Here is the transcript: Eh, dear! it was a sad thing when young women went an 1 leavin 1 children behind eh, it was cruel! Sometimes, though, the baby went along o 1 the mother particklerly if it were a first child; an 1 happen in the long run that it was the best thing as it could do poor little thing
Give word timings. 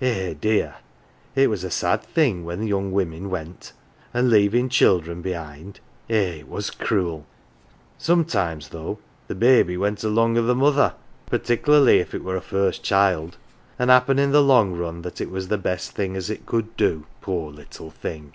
Eh, 0.00 0.32
dear! 0.40 0.76
it 1.34 1.50
was 1.50 1.62
a 1.62 1.70
sad 1.70 2.02
thing 2.02 2.46
when 2.46 2.66
young 2.66 2.92
women 2.92 3.28
went 3.28 3.74
an 4.14 4.24
1 4.24 4.30
leavin 4.30 4.62
1 4.62 4.68
children 4.70 5.20
behind 5.20 5.80
eh, 6.08 6.36
it 6.36 6.48
was 6.48 6.70
cruel! 6.70 7.26
Sometimes, 7.98 8.70
though, 8.70 8.98
the 9.28 9.34
baby 9.34 9.76
went 9.76 10.02
along 10.02 10.38
o 10.38 10.40
1 10.40 10.46
the 10.48 10.54
mother 10.54 10.94
particklerly 11.26 11.98
if 11.98 12.14
it 12.14 12.24
were 12.24 12.36
a 12.36 12.40
first 12.40 12.82
child; 12.82 13.36
an 13.78 13.88
1 13.88 13.88
happen 13.88 14.18
in 14.18 14.32
the 14.32 14.40
long 14.42 14.72
run 14.72 15.02
that 15.02 15.20
it 15.20 15.28
was 15.30 15.48
the 15.48 15.58
best 15.58 15.90
thing 15.90 16.16
as 16.16 16.30
it 16.30 16.46
could 16.46 16.74
do 16.78 17.04
poor 17.20 17.52
little 17.52 17.90
thing 17.90 18.32